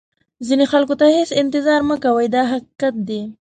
ځینو 0.47 0.65
خلکو 0.71 0.93
ته 0.99 1.05
هېڅ 1.17 1.29
انتظار 1.41 1.79
مه 1.89 1.95
کوئ 2.03 2.27
دا 2.35 2.41
حقیقت 2.51 2.95
دی. 3.07 3.21